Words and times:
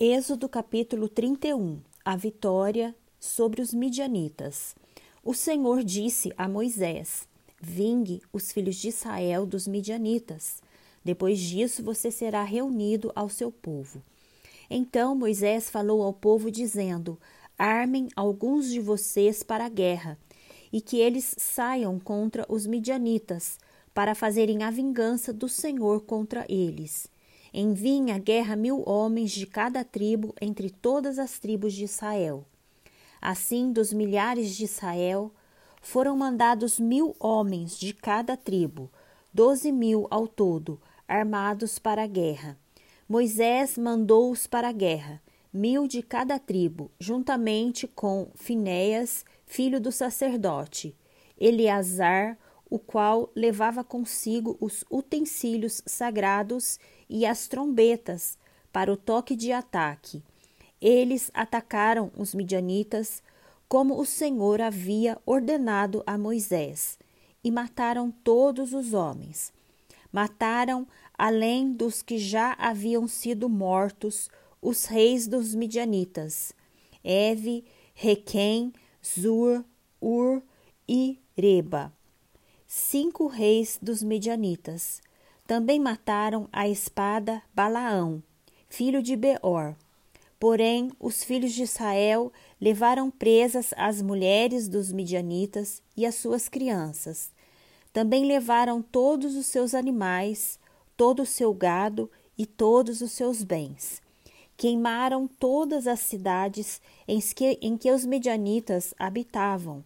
Êxodo 0.00 0.48
capítulo 0.48 1.08
31 1.08 1.80
A 2.04 2.14
vitória 2.14 2.94
sobre 3.18 3.60
os 3.60 3.74
midianitas. 3.74 4.76
O 5.24 5.34
Senhor 5.34 5.82
disse 5.82 6.32
a 6.38 6.48
Moisés: 6.48 7.26
Vingue 7.60 8.22
os 8.32 8.52
filhos 8.52 8.76
de 8.76 8.90
Israel 8.90 9.44
dos 9.44 9.66
midianitas. 9.66 10.62
Depois 11.04 11.40
disso 11.40 11.82
você 11.82 12.12
será 12.12 12.44
reunido 12.44 13.10
ao 13.12 13.28
seu 13.28 13.50
povo. 13.50 14.00
Então 14.70 15.16
Moisés 15.16 15.68
falou 15.68 16.00
ao 16.04 16.12
povo, 16.12 16.48
dizendo: 16.48 17.18
Armem 17.58 18.06
alguns 18.14 18.70
de 18.70 18.78
vocês 18.78 19.42
para 19.42 19.64
a 19.66 19.68
guerra, 19.68 20.16
e 20.72 20.80
que 20.80 20.98
eles 20.98 21.34
saiam 21.36 21.98
contra 21.98 22.46
os 22.48 22.68
midianitas, 22.68 23.58
para 23.92 24.14
fazerem 24.14 24.62
a 24.62 24.70
vingança 24.70 25.32
do 25.32 25.48
Senhor 25.48 26.02
contra 26.02 26.46
eles. 26.48 27.10
Enviem 27.52 28.12
à 28.12 28.18
guerra 28.18 28.56
mil 28.56 28.82
homens 28.86 29.30
de 29.30 29.46
cada 29.46 29.84
tribo 29.84 30.34
entre 30.40 30.70
todas 30.70 31.18
as 31.18 31.38
tribos 31.38 31.72
de 31.72 31.84
Israel. 31.84 32.44
Assim, 33.20 33.72
dos 33.72 33.92
milhares 33.92 34.54
de 34.56 34.64
Israel, 34.64 35.32
foram 35.80 36.16
mandados 36.16 36.78
mil 36.78 37.16
homens 37.18 37.78
de 37.78 37.92
cada 37.92 38.36
tribo, 38.36 38.90
doze 39.32 39.72
mil 39.72 40.06
ao 40.10 40.28
todo, 40.28 40.80
armados 41.06 41.78
para 41.78 42.02
a 42.02 42.06
guerra. 42.06 42.58
Moisés 43.08 43.78
mandou-os 43.78 44.46
para 44.46 44.68
a 44.68 44.72
guerra, 44.72 45.22
mil 45.52 45.88
de 45.88 46.02
cada 46.02 46.38
tribo, 46.38 46.90
juntamente 47.00 47.86
com 47.86 48.28
Finéias, 48.34 49.24
filho 49.46 49.80
do 49.80 49.90
sacerdote, 49.90 50.94
Eleazar, 51.40 52.36
o 52.70 52.78
qual 52.78 53.30
levava 53.34 53.82
consigo 53.82 54.56
os 54.60 54.84
utensílios 54.90 55.82
sagrados 55.86 56.78
e 57.08 57.24
as 57.24 57.48
trombetas 57.48 58.36
para 58.72 58.92
o 58.92 58.96
toque 58.96 59.34
de 59.34 59.52
ataque. 59.52 60.22
Eles 60.80 61.30
atacaram 61.34 62.10
os 62.16 62.34
midianitas 62.34 63.22
como 63.68 63.98
o 64.00 64.04
Senhor 64.04 64.60
havia 64.60 65.18
ordenado 65.26 66.02
a 66.06 66.16
Moisés 66.16 66.98
e 67.42 67.50
mataram 67.50 68.10
todos 68.10 68.72
os 68.72 68.92
homens. 68.92 69.52
Mataram, 70.12 70.86
além 71.16 71.72
dos 71.72 72.02
que 72.02 72.18
já 72.18 72.54
haviam 72.58 73.06
sido 73.06 73.48
mortos, 73.48 74.30
os 74.60 74.84
reis 74.86 75.26
dos 75.26 75.54
midianitas, 75.54 76.52
Eve, 77.04 77.64
Requem, 77.94 78.72
Zur, 79.02 79.64
Ur 80.00 80.42
e 80.88 81.18
Reba 81.36 81.97
cinco 82.70 83.28
reis 83.28 83.78
dos 83.80 84.02
medianitas. 84.02 85.00
Também 85.46 85.80
mataram 85.80 86.46
a 86.52 86.68
espada 86.68 87.42
Balaão, 87.54 88.22
filho 88.68 89.02
de 89.02 89.16
Beor. 89.16 89.74
Porém, 90.38 90.92
os 91.00 91.24
filhos 91.24 91.54
de 91.54 91.62
Israel 91.62 92.30
levaram 92.60 93.10
presas 93.10 93.72
as 93.74 94.02
mulheres 94.02 94.68
dos 94.68 94.92
midianitas 94.92 95.82
e 95.96 96.04
as 96.04 96.16
suas 96.16 96.46
crianças. 96.46 97.32
Também 97.90 98.26
levaram 98.26 98.82
todos 98.82 99.34
os 99.34 99.46
seus 99.46 99.74
animais, 99.74 100.60
todo 100.94 101.22
o 101.22 101.26
seu 101.26 101.54
gado 101.54 102.10
e 102.36 102.44
todos 102.44 103.00
os 103.00 103.12
seus 103.12 103.42
bens. 103.42 104.02
Queimaram 104.58 105.26
todas 105.26 105.86
as 105.86 106.00
cidades 106.00 106.82
em 107.08 107.18
que, 107.18 107.58
em 107.62 107.78
que 107.78 107.90
os 107.90 108.04
medianitas 108.04 108.92
habitavam 108.98 109.82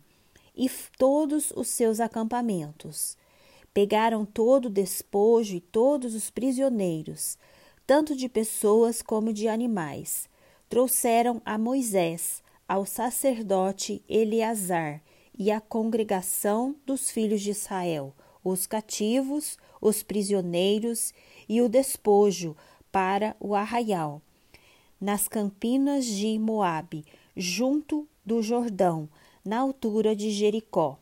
e 0.54 0.70
todos 0.98 1.52
os 1.56 1.68
seus 1.68 2.00
acampamentos. 2.00 3.16
Pegaram 3.72 4.24
todo 4.24 4.66
o 4.66 4.70
despojo 4.70 5.56
e 5.56 5.60
todos 5.60 6.14
os 6.14 6.30
prisioneiros, 6.30 7.38
tanto 7.86 8.14
de 8.14 8.28
pessoas 8.28 9.00
como 9.02 9.32
de 9.32 9.48
animais. 9.48 10.28
Trouxeram 10.68 11.40
a 11.44 11.56
Moisés, 11.56 12.42
ao 12.68 12.86
sacerdote 12.86 14.02
Eleazar 14.08 15.02
e 15.38 15.50
à 15.50 15.60
congregação 15.60 16.76
dos 16.86 17.10
filhos 17.10 17.40
de 17.40 17.50
Israel, 17.50 18.14
os 18.44 18.66
cativos, 18.66 19.58
os 19.80 20.02
prisioneiros 20.02 21.12
e 21.48 21.60
o 21.60 21.68
despojo 21.68 22.56
para 22.90 23.34
o 23.40 23.54
arraial, 23.54 24.20
nas 25.00 25.28
campinas 25.28 26.04
de 26.04 26.38
Moabe, 26.38 27.04
junto 27.36 28.06
do 28.24 28.42
Jordão, 28.42 29.08
na 29.44 29.58
altura 29.58 30.14
de 30.14 30.30
Jericó. 30.30 30.98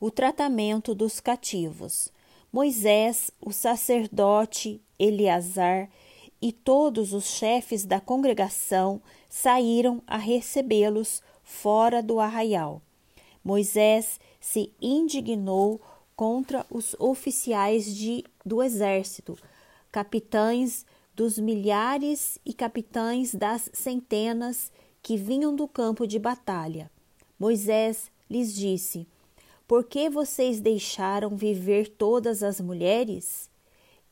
O 0.00 0.10
tratamento 0.10 0.94
dos 0.94 1.20
cativos. 1.20 2.12
Moisés, 2.52 3.30
o 3.40 3.52
sacerdote 3.52 4.80
Eleazar 4.98 5.88
e 6.40 6.52
todos 6.52 7.12
os 7.12 7.24
chefes 7.24 7.84
da 7.84 8.00
congregação 8.00 9.00
saíram 9.28 10.02
a 10.06 10.16
recebê-los 10.16 11.22
fora 11.42 12.02
do 12.02 12.20
arraial. 12.20 12.82
Moisés 13.42 14.20
se 14.40 14.72
indignou 14.80 15.80
contra 16.14 16.64
os 16.70 16.94
oficiais 16.98 17.94
de, 17.94 18.24
do 18.44 18.62
exército, 18.62 19.36
capitães 19.90 20.84
dos 21.14 21.38
milhares 21.38 22.38
e 22.44 22.52
capitães 22.52 23.34
das 23.34 23.70
centenas 23.72 24.72
que 25.02 25.16
vinham 25.16 25.54
do 25.54 25.68
campo 25.68 26.06
de 26.06 26.18
batalha. 26.18 26.90
Moisés 27.38 28.10
lhes 28.30 28.54
disse: 28.54 29.06
Por 29.66 29.84
que 29.84 30.08
vocês 30.08 30.60
deixaram 30.60 31.36
viver 31.36 31.88
todas 31.88 32.42
as 32.42 32.60
mulheres? 32.60 33.50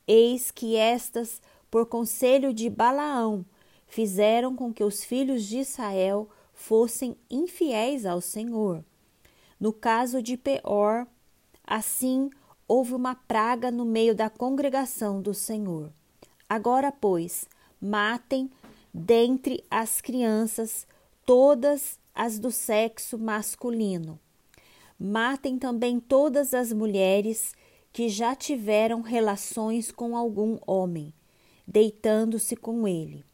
Eis 0.06 0.50
que 0.50 0.76
estas, 0.76 1.40
por 1.70 1.86
conselho 1.86 2.52
de 2.52 2.68
Balaão, 2.68 3.44
fizeram 3.86 4.56
com 4.56 4.72
que 4.72 4.82
os 4.82 5.04
filhos 5.04 5.44
de 5.44 5.58
Israel 5.58 6.28
fossem 6.52 7.16
infiéis 7.30 8.04
ao 8.06 8.20
Senhor. 8.20 8.84
No 9.58 9.72
caso 9.72 10.22
de 10.22 10.36
Peor, 10.36 11.06
assim 11.64 12.30
houve 12.66 12.94
uma 12.94 13.14
praga 13.14 13.70
no 13.70 13.84
meio 13.84 14.14
da 14.14 14.30
congregação 14.30 15.20
do 15.20 15.34
Senhor. 15.34 15.92
Agora, 16.48 16.90
pois, 16.90 17.46
matem 17.80 18.50
dentre 18.92 19.64
as 19.70 20.00
crianças 20.00 20.86
todas 21.24 21.98
as 22.14 22.38
do 22.38 22.50
sexo 22.50 23.18
masculino. 23.18 24.18
Matem 24.98 25.58
também 25.58 25.98
todas 25.98 26.54
as 26.54 26.72
mulheres 26.72 27.54
que 27.92 28.08
já 28.08 28.34
tiveram 28.34 29.00
relações 29.00 29.90
com 29.90 30.16
algum 30.16 30.58
homem, 30.66 31.12
deitando-se 31.66 32.56
com 32.56 32.86
ele. 32.86 33.24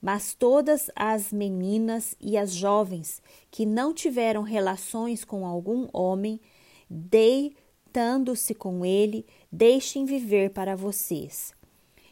Mas 0.00 0.34
todas 0.34 0.90
as 0.94 1.32
meninas 1.32 2.14
e 2.20 2.36
as 2.36 2.52
jovens 2.52 3.22
que 3.50 3.64
não 3.64 3.94
tiveram 3.94 4.42
relações 4.42 5.24
com 5.24 5.46
algum 5.46 5.88
homem, 5.92 6.38
deitando-se 6.90 8.54
com 8.54 8.84
ele, 8.84 9.24
deixem 9.50 10.04
viver 10.04 10.50
para 10.50 10.76
vocês. 10.76 11.54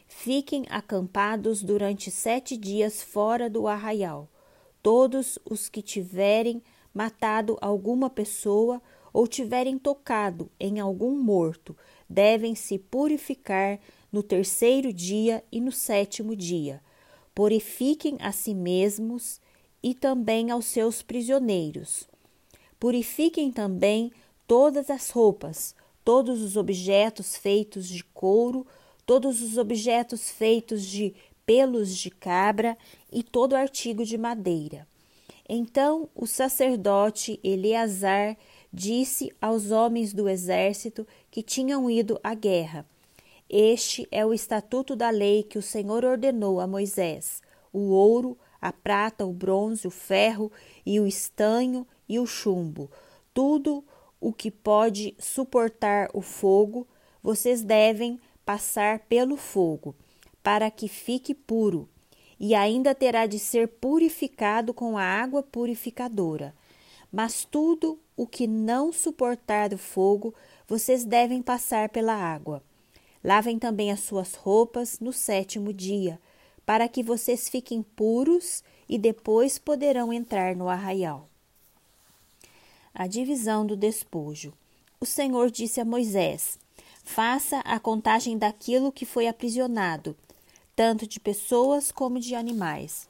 Fiquem 0.07 0.65
acampados 0.69 1.61
durante 1.61 2.09
sete 2.09 2.57
dias 2.57 3.03
fora 3.03 3.49
do 3.49 3.67
arraial 3.67 4.27
Todos 4.83 5.39
os 5.49 5.69
que 5.69 5.81
tiverem 5.81 6.61
matado 6.93 7.57
alguma 7.61 8.09
pessoa 8.09 8.81
ou 9.13 9.25
tiverem 9.25 9.79
tocado 9.79 10.51
em 10.59 10.79
algum 10.79 11.17
morto 11.17 11.75
devem 12.09 12.53
se 12.53 12.77
purificar 12.77 13.79
no 14.11 14.21
terceiro 14.21 14.91
dia 14.91 15.41
e 15.49 15.61
no 15.61 15.71
sétimo 15.71 16.35
dia. 16.35 16.81
Purifiquem 17.33 18.17
a 18.19 18.33
si 18.33 18.53
mesmos 18.53 19.39
e 19.81 19.95
também 19.95 20.51
aos 20.51 20.65
seus 20.65 21.01
prisioneiros. 21.01 22.07
Purifiquem 22.77 23.51
também 23.51 24.11
todas 24.45 24.89
as 24.89 25.09
roupas, 25.09 25.73
todos 26.03 26.41
os 26.41 26.57
objetos 26.57 27.37
feitos 27.37 27.87
de 27.87 28.03
couro, 28.03 28.67
todos 29.05 29.41
os 29.41 29.57
objetos 29.57 30.29
feitos 30.29 30.85
de 30.85 31.15
pelos 31.45 31.95
de 31.95 32.09
cabra 32.09 32.77
e 33.11 33.23
todo 33.23 33.55
artigo 33.55 34.05
de 34.05 34.17
madeira. 34.17 34.87
Então 35.47 36.09
o 36.15 36.25
sacerdote 36.25 37.39
Eleazar 37.43 38.37
disse 38.71 39.31
aos 39.41 39.71
homens 39.71 40.13
do 40.13 40.29
exército 40.29 41.05
que 41.29 41.43
tinham 41.43 41.89
ido 41.89 42.19
à 42.23 42.33
guerra: 42.33 42.85
Este 43.49 44.07
é 44.09 44.25
o 44.25 44.33
estatuto 44.33 44.95
da 44.95 45.09
lei 45.09 45.43
que 45.43 45.57
o 45.57 45.61
Senhor 45.61 46.05
ordenou 46.05 46.59
a 46.59 46.67
Moisés: 46.67 47.41
o 47.71 47.89
ouro, 47.89 48.37
a 48.61 48.71
prata, 48.71 49.25
o 49.25 49.33
bronze, 49.33 49.85
o 49.85 49.91
ferro 49.91 50.51
e 50.85 50.99
o 50.99 51.05
estanho 51.05 51.85
e 52.07 52.19
o 52.19 52.25
chumbo, 52.25 52.89
tudo 53.33 53.83
o 54.19 54.31
que 54.31 54.49
pode 54.49 55.13
suportar 55.19 56.09
o 56.13 56.21
fogo, 56.21 56.87
vocês 57.21 57.61
devem 57.61 58.19
passar 58.45 58.99
pelo 58.99 59.35
fogo 59.35 59.93
para 60.43 60.69
que 60.69 60.89
fique 60.89 61.33
puro, 61.33 61.89
e 62.39 62.53
ainda 62.53 62.93
terá 62.93 63.25
de 63.25 63.39
ser 63.39 63.67
purificado 63.67 64.73
com 64.73 64.97
a 64.97 65.03
água 65.03 65.41
purificadora. 65.41 66.53
Mas 67.11 67.45
tudo 67.45 67.97
o 68.17 68.27
que 68.27 68.45
não 68.45 68.91
suportar 68.91 69.73
o 69.73 69.77
fogo, 69.77 70.35
vocês 70.67 71.05
devem 71.05 71.41
passar 71.41 71.89
pela 71.89 72.13
água. 72.13 72.61
Lavem 73.23 73.57
também 73.57 73.91
as 73.91 74.01
suas 74.01 74.33
roupas 74.33 74.99
no 74.99 75.13
sétimo 75.13 75.71
dia, 75.71 76.19
para 76.65 76.87
que 76.89 77.01
vocês 77.01 77.47
fiquem 77.47 77.81
puros 77.81 78.63
e 78.89 78.97
depois 78.97 79.57
poderão 79.57 80.11
entrar 80.11 80.55
no 80.55 80.67
arraial. 80.67 81.29
A 82.93 83.07
divisão 83.07 83.65
do 83.65 83.77
despojo. 83.77 84.53
O 84.99 85.05
Senhor 85.05 85.49
disse 85.49 85.79
a 85.79 85.85
Moisés: 85.85 86.59
Faça 87.03 87.59
a 87.59 87.79
contagem 87.79 88.37
daquilo 88.37 88.91
que 88.91 89.05
foi 89.05 89.27
aprisionado, 89.27 90.15
tanto 90.75 91.07
de 91.07 91.19
pessoas 91.19 91.91
como 91.91 92.19
de 92.19 92.35
animais. 92.35 93.09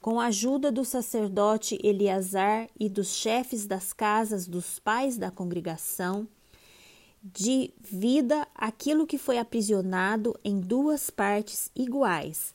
Com 0.00 0.18
a 0.18 0.26
ajuda 0.26 0.72
do 0.72 0.84
sacerdote 0.84 1.78
Eleazar 1.82 2.68
e 2.78 2.88
dos 2.88 3.14
chefes 3.14 3.66
das 3.66 3.92
casas 3.92 4.46
dos 4.46 4.78
pais 4.78 5.18
da 5.18 5.30
congregação, 5.30 6.26
divida 7.22 8.48
aquilo 8.54 9.06
que 9.06 9.18
foi 9.18 9.38
aprisionado 9.38 10.38
em 10.42 10.58
duas 10.58 11.10
partes 11.10 11.70
iguais, 11.76 12.54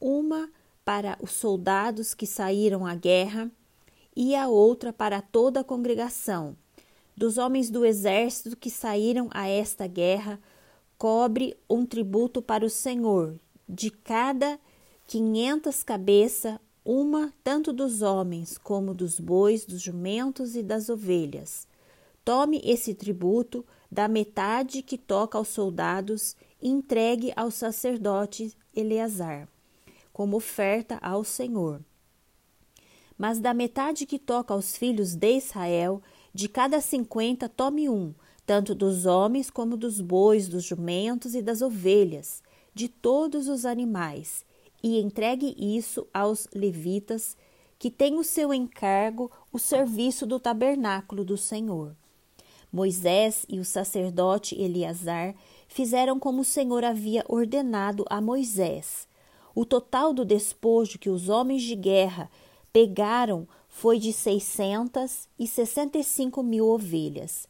uma 0.00 0.48
para 0.84 1.18
os 1.20 1.32
soldados 1.32 2.14
que 2.14 2.26
saíram 2.26 2.86
à 2.86 2.94
guerra 2.94 3.50
e 4.14 4.34
a 4.34 4.48
outra 4.48 4.92
para 4.92 5.20
toda 5.20 5.60
a 5.60 5.64
congregação. 5.64 6.56
Dos 7.16 7.36
homens 7.36 7.68
do 7.68 7.84
exército 7.84 8.56
que 8.56 8.70
saíram 8.70 9.28
a 9.32 9.48
esta 9.48 9.86
guerra, 9.86 10.40
cobre 11.00 11.56
um 11.66 11.86
tributo 11.86 12.42
para 12.42 12.62
o 12.62 12.68
Senhor, 12.68 13.40
de 13.66 13.90
cada 13.90 14.60
quinhentas 15.06 15.82
cabeças, 15.82 16.58
uma 16.84 17.32
tanto 17.42 17.72
dos 17.72 18.02
homens 18.02 18.58
como 18.58 18.92
dos 18.92 19.18
bois, 19.18 19.64
dos 19.64 19.80
jumentos 19.80 20.54
e 20.54 20.62
das 20.62 20.90
ovelhas. 20.90 21.66
Tome 22.22 22.60
esse 22.62 22.92
tributo 22.92 23.64
da 23.90 24.08
metade 24.08 24.82
que 24.82 24.98
toca 24.98 25.38
aos 25.38 25.48
soldados 25.48 26.36
e 26.60 26.68
entregue 26.68 27.32
ao 27.34 27.50
sacerdote 27.50 28.54
Eleazar, 28.76 29.48
como 30.12 30.36
oferta 30.36 30.98
ao 31.00 31.24
Senhor. 31.24 31.80
Mas 33.16 33.40
da 33.40 33.54
metade 33.54 34.04
que 34.04 34.18
toca 34.18 34.52
aos 34.52 34.76
filhos 34.76 35.14
de 35.14 35.38
Israel, 35.38 36.02
de 36.34 36.46
cada 36.46 36.78
cinquenta 36.78 37.48
tome 37.48 37.88
um, 37.88 38.12
tanto 38.50 38.74
dos 38.74 39.06
homens 39.06 39.48
como 39.48 39.76
dos 39.76 40.00
bois, 40.00 40.48
dos 40.48 40.64
jumentos 40.64 41.36
e 41.36 41.40
das 41.40 41.62
ovelhas, 41.62 42.42
de 42.74 42.88
todos 42.88 43.46
os 43.46 43.64
animais, 43.64 44.44
e 44.82 44.98
entregue 44.98 45.54
isso 45.56 46.04
aos 46.12 46.48
levitas, 46.52 47.36
que 47.78 47.88
têm 47.88 48.18
o 48.18 48.24
seu 48.24 48.52
encargo 48.52 49.30
o 49.52 49.58
serviço 49.60 50.26
do 50.26 50.40
tabernáculo 50.40 51.24
do 51.24 51.36
Senhor. 51.36 51.94
Moisés 52.72 53.46
e 53.48 53.60
o 53.60 53.64
sacerdote 53.64 54.60
Eleazar 54.60 55.36
fizeram 55.68 56.18
como 56.18 56.40
o 56.40 56.44
Senhor 56.44 56.82
havia 56.82 57.24
ordenado 57.28 58.04
a 58.10 58.20
Moisés. 58.20 59.06
O 59.54 59.64
total 59.64 60.12
do 60.12 60.24
despojo 60.24 60.98
que 60.98 61.08
os 61.08 61.28
homens 61.28 61.62
de 61.62 61.76
guerra 61.76 62.28
pegaram 62.72 63.46
foi 63.68 64.00
de 64.00 64.12
seiscentas 64.12 65.28
e 65.38 65.46
sessenta 65.46 65.98
e 65.98 66.02
cinco 66.02 66.42
mil 66.42 66.66
ovelhas, 66.66 67.48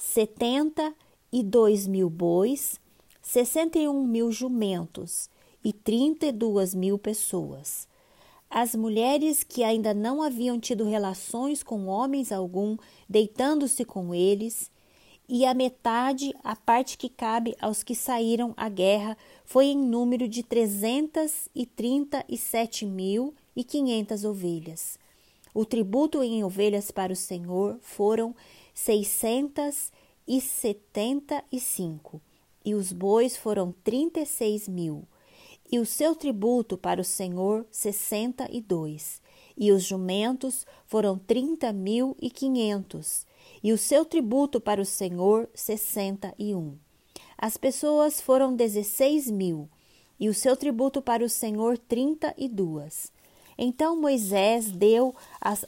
setenta 0.00 0.94
e 1.30 1.42
dois 1.42 1.86
mil 1.86 2.08
bois, 2.08 2.80
sessenta 3.20 3.78
e 3.78 3.86
um 3.86 4.02
mil 4.06 4.32
jumentos 4.32 5.28
e 5.62 5.74
trinta 5.74 6.26
e 6.26 6.32
duas 6.32 6.74
mil 6.74 6.98
pessoas. 6.98 7.86
As 8.48 8.74
mulheres 8.74 9.44
que 9.44 9.62
ainda 9.62 9.92
não 9.92 10.22
haviam 10.22 10.58
tido 10.58 10.84
relações 10.84 11.62
com 11.62 11.86
homens 11.86 12.32
algum, 12.32 12.78
deitando-se 13.06 13.84
com 13.84 14.14
eles, 14.14 14.70
e 15.28 15.44
a 15.44 15.52
metade, 15.52 16.34
a 16.42 16.56
parte 16.56 16.96
que 16.96 17.10
cabe 17.10 17.54
aos 17.60 17.82
que 17.82 17.94
saíram 17.94 18.54
à 18.56 18.70
guerra, 18.70 19.18
foi 19.44 19.66
em 19.66 19.76
número 19.76 20.26
de 20.26 20.42
trezentas 20.42 21.46
e 21.54 21.66
trinta 21.66 22.24
e 22.26 22.38
sete 22.38 22.86
mil 22.86 23.34
e 23.54 23.62
quinhentas 23.62 24.24
ovelhas. 24.24 24.98
O 25.52 25.66
tributo 25.66 26.22
em 26.22 26.42
ovelhas 26.42 26.90
para 26.90 27.12
o 27.12 27.16
Senhor 27.16 27.78
foram 27.82 28.34
seiscentas 28.74 29.92
e 30.26 30.40
setenta 30.40 31.44
cinco, 31.58 32.20
os 32.74 32.92
bois 32.92 33.36
foram 33.36 33.72
trinta 33.84 34.20
e 34.20 34.26
seis 34.26 34.68
mil. 34.68 35.04
E 35.72 35.78
o 35.78 35.86
seu 35.86 36.16
tributo 36.16 36.76
para 36.76 37.00
o 37.00 37.04
Senhor 37.04 37.64
sessenta 37.70 38.48
e 38.50 38.60
dois, 38.60 39.22
e 39.56 39.70
os 39.70 39.84
jumentos 39.84 40.66
foram 40.84 41.16
trinta 41.16 41.72
mil 41.72 42.16
e 42.20 42.28
quinhentos, 42.28 43.24
e 43.62 43.72
o 43.72 43.78
seu 43.78 44.04
tributo 44.04 44.60
para 44.60 44.80
o 44.80 44.84
Senhor 44.84 45.48
sessenta 45.54 46.34
e 46.36 46.54
um. 46.56 46.76
As 47.38 47.56
pessoas 47.56 48.20
foram 48.20 48.56
dezesseis 48.56 49.30
mil, 49.30 49.68
e 50.18 50.28
o 50.28 50.34
seu 50.34 50.56
tributo 50.56 51.00
para 51.00 51.24
o 51.24 51.28
Senhor 51.28 51.78
trinta 51.78 52.34
e 52.36 52.48
duas. 52.48 53.12
Então 53.56 53.94
Moisés 53.94 54.70
deu 54.72 55.14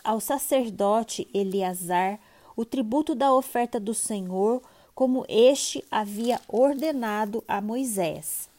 ao 0.03 0.19
sacerdote 0.19 1.29
Eleazar 1.33 2.19
o 2.57 2.65
tributo 2.65 3.15
da 3.15 3.35
oferta 3.35 3.79
do 3.79 3.95
Senhor, 3.95 4.63
como 4.95 5.25
este 5.29 5.85
havia 5.91 6.41
ordenado 6.49 7.43
a 7.49 7.61
Moisés 7.61 8.51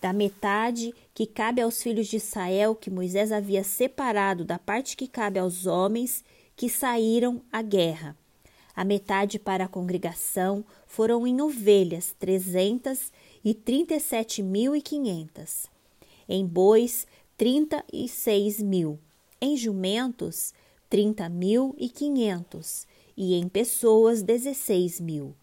da 0.00 0.12
metade 0.12 0.94
que 1.14 1.26
cabe 1.26 1.60
aos 1.60 1.82
filhos 1.82 2.06
de 2.06 2.16
Israel, 2.16 2.74
que 2.74 2.90
Moisés 2.90 3.32
havia 3.32 3.64
separado 3.64 4.44
da 4.44 4.58
parte 4.58 4.96
que 4.96 5.08
cabe 5.08 5.38
aos 5.38 5.66
homens 5.66 6.24
que 6.54 6.68
saíram 6.68 7.40
à 7.50 7.62
guerra. 7.62 8.16
A 8.74 8.84
metade 8.84 9.38
para 9.38 9.64
a 9.64 9.68
congregação 9.68 10.64
foram 10.86 11.26
em 11.26 11.40
ovelhas, 11.40 12.14
trezentas 12.18 13.10
e 13.44 13.54
trinta 13.54 13.94
e 13.94 14.00
sete 14.00 14.42
mil 14.42 14.76
e 14.76 14.82
quinhentas. 14.82 15.68
Em 16.28 16.46
bois, 16.46 17.06
trinta 17.36 17.84
e 17.92 18.08
seis 18.08 18.60
mil. 18.60 18.98
Em 19.40 19.56
jumentos, 19.56 20.52
trinta 20.90 21.28
mil 21.28 21.74
e 21.78 21.88
quinhentos. 21.88 22.86
E 23.16 23.34
em 23.34 23.48
pessoas, 23.48 24.22
dezesseis 24.22 25.00
mil. 25.00 25.34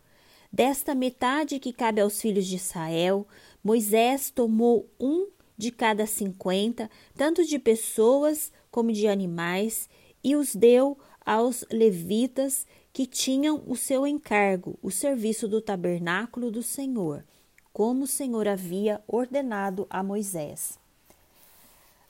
Desta 0.51 0.93
metade 0.93 1.59
que 1.59 1.73
cabe 1.73 1.99
aos 1.99 2.21
filhos 2.21 2.45
de 2.45 2.57
Israel, 2.57 3.27
Moisés 3.63 4.29
tomou 4.29 4.87
um 4.99 5.27
de 5.57 5.71
cada 5.71 6.05
cinquenta, 6.05 6.89
tanto 7.15 7.43
de 7.43 7.57
pessoas 7.57 8.51
como 8.69 8.91
de 8.91 9.07
animais, 9.07 9.89
e 10.23 10.35
os 10.35 10.55
deu 10.55 10.97
aos 11.25 11.65
levitas 11.71 12.67
que 12.91 13.07
tinham 13.07 13.63
o 13.65 13.75
seu 13.75 14.05
encargo, 14.05 14.77
o 14.81 14.91
serviço 14.91 15.47
do 15.47 15.59
tabernáculo 15.59 16.51
do 16.51 16.61
Senhor, 16.61 17.23
como 17.71 18.03
o 18.03 18.07
Senhor 18.07 18.47
havia 18.47 19.01
ordenado 19.07 19.87
a 19.89 20.03
Moisés. 20.03 20.77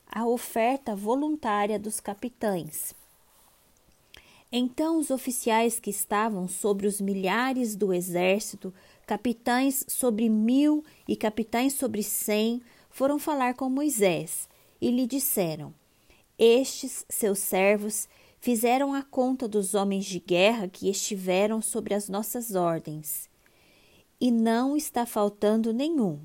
A 0.05 0.27
oferta 0.27 0.95
voluntária 0.95 1.79
dos 1.79 1.99
capitães. 1.99 2.93
Então 4.55 4.99
os 4.99 5.09
oficiais 5.09 5.79
que 5.79 5.89
estavam 5.89 6.47
sobre 6.47 6.85
os 6.85 7.01
milhares 7.01 7.75
do 7.75 7.91
exército 7.91 8.71
capitães 9.03 9.83
sobre 9.87 10.29
mil 10.29 10.85
e 11.07 11.15
capitães 11.15 11.73
sobre 11.73 12.03
cem 12.03 12.61
foram 12.91 13.17
falar 13.17 13.55
com 13.55 13.67
Moisés 13.67 14.47
e 14.79 14.91
lhe 14.91 15.07
disseram: 15.07 15.73
Estes 16.37 17.03
seus 17.09 17.39
servos 17.39 18.07
fizeram 18.39 18.93
a 18.93 19.01
conta 19.01 19.47
dos 19.47 19.73
homens 19.73 20.05
de 20.05 20.19
guerra 20.19 20.67
que 20.67 20.87
estiveram 20.87 21.59
sobre 21.59 21.95
as 21.95 22.07
nossas 22.07 22.53
ordens, 22.53 23.27
e 24.21 24.29
não 24.29 24.77
está 24.77 25.03
faltando 25.03 25.73
nenhum. 25.73 26.19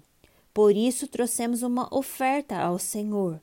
Por 0.52 0.76
isso 0.76 1.08
trouxemos 1.08 1.62
uma 1.62 1.88
oferta 1.90 2.58
ao 2.58 2.78
Senhor, 2.78 3.40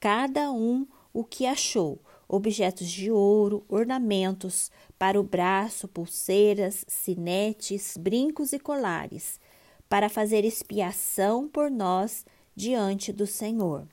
cada 0.00 0.50
um 0.50 0.86
o 1.12 1.22
que 1.22 1.44
achou 1.44 2.00
objetos 2.32 2.88
de 2.88 3.10
ouro, 3.10 3.62
ornamentos 3.68 4.70
para 4.98 5.20
o 5.20 5.22
braço, 5.22 5.86
pulseiras, 5.86 6.82
sinetes, 6.88 7.94
brincos 7.94 8.54
e 8.54 8.58
colares, 8.58 9.38
para 9.86 10.08
fazer 10.08 10.42
expiação 10.42 11.46
por 11.46 11.70
nós 11.70 12.24
diante 12.56 13.12
do 13.12 13.26
Senhor. 13.26 13.86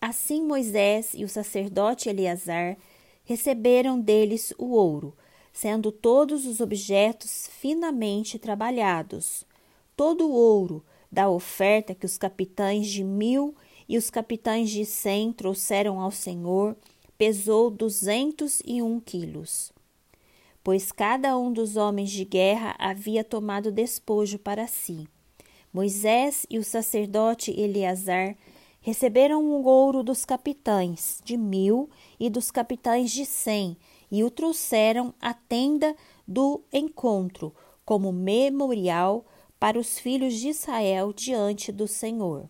Assim 0.00 0.42
Moisés 0.42 1.12
e 1.14 1.24
o 1.24 1.28
sacerdote 1.28 2.08
Eleazar 2.08 2.76
receberam 3.24 4.00
deles 4.00 4.52
o 4.58 4.72
ouro, 4.72 5.16
sendo 5.52 5.92
todos 5.92 6.46
os 6.46 6.60
objetos 6.60 7.48
finamente 7.52 8.36
trabalhados. 8.36 9.46
Todo 9.94 10.26
o 10.26 10.32
ouro 10.32 10.84
da 11.12 11.30
oferta 11.30 11.94
que 11.94 12.06
os 12.06 12.18
capitães 12.18 12.88
de 12.88 13.04
mil 13.04 13.54
e 13.88 13.96
os 13.96 14.10
capitães 14.10 14.70
de 14.70 14.84
cem 14.84 15.32
trouxeram 15.32 16.00
ao 16.00 16.10
Senhor 16.10 16.76
pesou 17.20 17.70
duzentos 17.70 18.62
e 18.64 18.80
um 18.80 18.98
quilos, 18.98 19.70
pois 20.64 20.90
cada 20.90 21.36
um 21.36 21.52
dos 21.52 21.76
homens 21.76 22.10
de 22.10 22.24
guerra 22.24 22.74
havia 22.78 23.22
tomado 23.22 23.70
despojo 23.70 24.38
para 24.38 24.66
si. 24.66 25.06
Moisés 25.70 26.46
e 26.48 26.58
o 26.58 26.64
sacerdote 26.64 27.50
Eleazar 27.50 28.38
receberam 28.80 29.44
o 29.44 29.66
ouro 29.66 30.02
dos 30.02 30.24
capitães 30.24 31.20
de 31.22 31.36
mil 31.36 31.90
e 32.18 32.30
dos 32.30 32.50
capitães 32.50 33.10
de 33.10 33.26
cem 33.26 33.76
e 34.10 34.24
o 34.24 34.30
trouxeram 34.30 35.12
à 35.20 35.34
tenda 35.34 35.94
do 36.26 36.62
encontro 36.72 37.54
como 37.84 38.10
memorial 38.12 39.26
para 39.58 39.78
os 39.78 39.98
filhos 39.98 40.32
de 40.40 40.48
Israel 40.48 41.12
diante 41.12 41.70
do 41.70 41.86
Senhor. 41.86 42.48